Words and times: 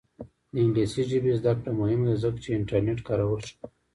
د 0.53 0.53
انګلیسي 0.63 1.03
ژبې 1.09 1.31
زده 1.39 1.53
کړه 1.59 1.71
مهمه 1.79 2.05
ده 2.09 2.15
ځکه 2.23 2.37
چې 2.43 2.49
انټرنیټ 2.57 2.99
کارول 3.07 3.41
ښه 3.47 3.53
کوي. 3.59 3.65